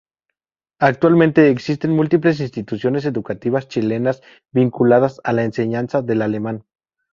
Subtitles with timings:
[0.79, 6.65] Actualmente existen múltiples instituciones educativas chilenas vinculadas a la enseñanza del alemán.